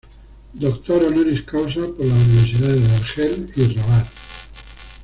Doctor 0.55 1.03
"honoris 1.03 1.43
causa" 1.43 1.81
por 1.81 2.03
las 2.03 2.17
universidades 2.25 2.87
de 2.89 2.95
Argel 2.95 3.51
y 3.55 3.61
Rabat. 3.75 4.07